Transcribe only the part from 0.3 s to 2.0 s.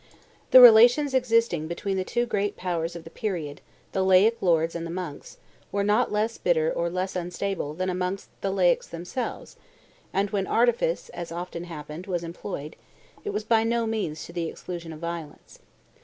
The relations existing between